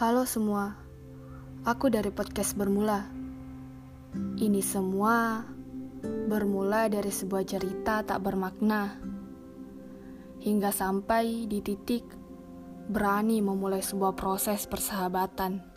Halo 0.00 0.24
semua, 0.24 0.80
aku 1.68 1.92
dari 1.92 2.08
podcast 2.08 2.56
Bermula. 2.56 3.04
Ini 4.16 4.64
semua 4.64 5.44
bermula 6.24 6.88
dari 6.88 7.12
sebuah 7.12 7.44
cerita 7.44 8.00
tak 8.00 8.24
bermakna, 8.24 8.96
hingga 10.40 10.72
sampai 10.72 11.44
di 11.44 11.60
titik 11.60 12.08
berani 12.88 13.44
memulai 13.44 13.84
sebuah 13.84 14.16
proses 14.16 14.64
persahabatan. 14.64 15.68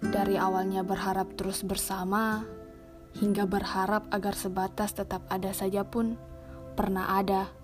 Dari 0.00 0.40
awalnya 0.40 0.80
berharap 0.88 1.36
terus 1.36 1.60
bersama, 1.60 2.40
hingga 3.20 3.44
berharap 3.44 4.08
agar 4.16 4.32
sebatas 4.32 4.96
tetap 4.96 5.28
ada 5.28 5.52
saja 5.52 5.84
pun 5.84 6.16
pernah 6.72 7.20
ada 7.20 7.57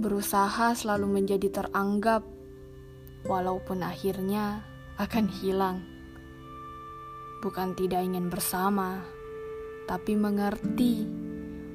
berusaha 0.00 0.72
selalu 0.72 1.20
menjadi 1.20 1.52
teranggap, 1.52 2.24
walaupun 3.28 3.84
akhirnya 3.84 4.64
akan 4.96 5.28
hilang. 5.28 5.84
Bukan 7.44 7.76
tidak 7.76 8.00
ingin 8.04 8.32
bersama, 8.32 9.04
tapi 9.84 10.16
mengerti 10.16 11.04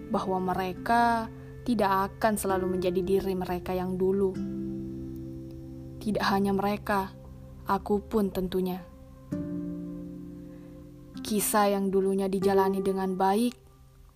bahwa 0.10 0.42
mereka 0.54 1.30
tidak 1.66 2.14
akan 2.14 2.34
selalu 2.38 2.78
menjadi 2.78 3.02
diri 3.02 3.34
mereka 3.38 3.74
yang 3.78 3.98
dulu. 3.98 4.34
Tidak 6.02 6.26
hanya 6.26 6.54
mereka, 6.54 7.14
aku 7.66 8.02
pun 8.06 8.30
tentunya. 8.30 8.82
Kisah 11.26 11.73
yang 11.73 11.90
dulunya 11.90 12.30
dijalani 12.30 12.86
dengan 12.86 13.18
baik 13.18 13.58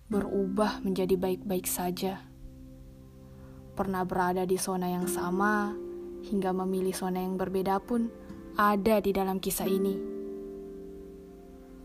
berubah 0.06 0.82
menjadi 0.86 1.18
baik-baik 1.18 1.66
saja 1.66 2.29
pernah 3.80 4.04
berada 4.04 4.44
di 4.44 4.60
zona 4.60 4.92
yang 4.92 5.08
sama 5.08 5.72
hingga 6.28 6.52
memilih 6.52 6.92
zona 6.92 7.24
yang 7.24 7.40
berbeda 7.40 7.80
pun 7.80 8.12
ada 8.60 9.00
di 9.00 9.08
dalam 9.08 9.40
kisah 9.40 9.64
ini. 9.64 9.96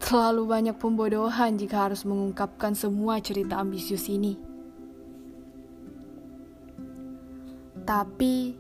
Terlalu 0.03 0.43
banyak 0.43 0.75
pembodohan 0.75 1.55
jika 1.55 1.87
harus 1.87 2.03
mengungkapkan 2.03 2.75
semua 2.75 3.23
cerita 3.23 3.63
ambisius 3.63 4.11
ini. 4.11 4.35
Tapi, 7.87 8.59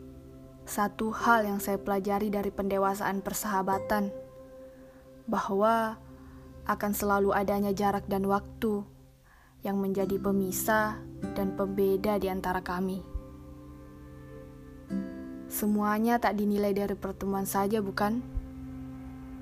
satu 0.63 1.11
hal 1.11 1.43
yang 1.43 1.59
saya 1.59 1.75
pelajari 1.75 2.31
dari 2.31 2.55
pendewasaan 2.55 3.19
persahabatan, 3.19 4.15
bahwa 5.27 5.99
akan 6.71 6.91
selalu 6.95 7.35
adanya 7.35 7.75
jarak 7.75 8.07
dan 8.07 8.23
waktu 8.31 8.79
yang 9.59 9.75
menjadi 9.81 10.15
pemisah 10.23 11.03
dan 11.35 11.51
pembeda 11.57 12.15
di 12.15 12.31
antara 12.31 12.63
kami. 12.63 13.14
Semuanya 15.55 16.19
tak 16.19 16.35
dinilai 16.35 16.75
dari 16.75 16.99
pertemuan 16.99 17.47
saja, 17.47 17.79
bukan? 17.79 18.19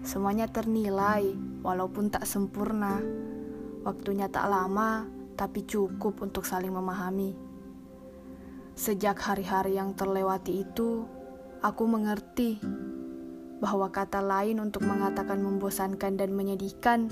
Semuanya 0.06 0.46
ternilai, 0.46 1.34
walaupun 1.66 2.14
tak 2.14 2.30
sempurna. 2.30 3.02
Waktunya 3.82 4.30
tak 4.30 4.46
lama, 4.46 5.10
tapi 5.34 5.66
cukup 5.66 6.22
untuk 6.22 6.46
saling 6.46 6.70
memahami. 6.70 7.34
Sejak 8.78 9.18
hari-hari 9.26 9.82
yang 9.82 9.98
terlewati 9.98 10.62
itu, 10.62 11.10
aku 11.66 11.84
mengerti 11.90 12.62
bahwa 13.58 13.90
kata 13.90 14.22
lain 14.22 14.62
untuk 14.62 14.86
mengatakan 14.86 15.42
membosankan 15.42 16.14
dan 16.14 16.30
menyedihkan 16.30 17.10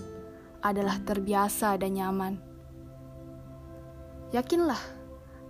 adalah 0.61 1.01
terbiasa 1.01 1.73
dan 1.81 1.97
nyaman. 1.97 2.37
Yakinlah, 4.29 4.83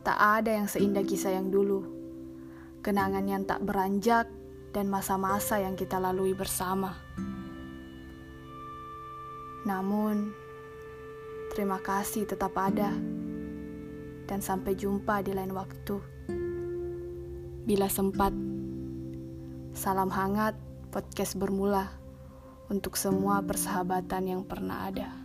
tak 0.07 0.39
ada 0.39 0.55
yang 0.55 0.71
seindah 0.71 1.03
kisah 1.03 1.35
yang 1.35 1.51
dulu 1.51 2.00
kenangan 2.81 3.25
yang 3.29 3.45
tak 3.45 3.61
beranjak, 3.61 4.25
dan 4.71 4.89
masa-masa 4.89 5.61
yang 5.61 5.77
kita 5.77 6.01
lalui 6.01 6.33
bersama. 6.33 6.97
Namun, 9.61 10.33
terima 11.53 11.77
kasih 11.77 12.25
tetap 12.25 12.57
ada, 12.57 12.89
dan 14.25 14.39
sampai 14.41 14.73
jumpa 14.73 15.21
di 15.21 15.37
lain 15.37 15.53
waktu. 15.53 16.01
Bila 17.61 17.85
sempat, 17.85 18.33
salam 19.77 20.09
hangat 20.09 20.57
podcast 20.89 21.37
bermula 21.37 21.93
untuk 22.73 22.97
semua 22.97 23.45
persahabatan 23.45 24.23
yang 24.25 24.41
pernah 24.41 24.89
ada. 24.89 25.20